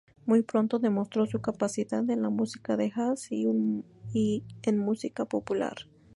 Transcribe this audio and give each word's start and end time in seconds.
Muy 0.25 0.41
pronto 0.41 0.79
demostró 0.79 1.27
su 1.27 1.41
capacidad 1.41 2.09
en 2.09 2.23
la 2.23 2.31
música 2.31 2.75
de 2.75 2.89
jazz 2.89 3.31
y 3.31 3.45
en 3.45 4.77
música 4.79 5.25
popular. 5.25 5.75